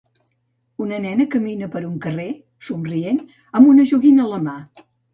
Una 0.85 0.97
nena 1.03 1.27
camina 1.35 1.69
per 1.77 1.83
un 1.91 2.01
carrer 2.07 2.27
somrient, 2.71 3.23
amb 3.61 3.73
una 3.77 3.89
joguina 3.95 4.29
a 4.29 4.31
la 4.37 4.45
mà. 4.51 4.61